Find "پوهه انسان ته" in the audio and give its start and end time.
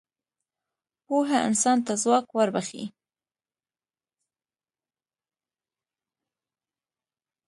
1.05-1.93